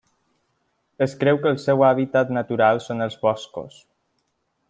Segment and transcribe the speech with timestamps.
[1.05, 3.77] Es creu que el seu hàbitat natural són els boscos.